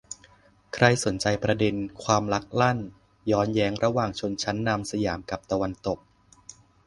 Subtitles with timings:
[0.73, 2.79] ใครสนใจประเด็นความลักลั่น
[3.31, 5.99] ย้อนแย้งระหว่างชนชั้นนำสยามกับตะวันตก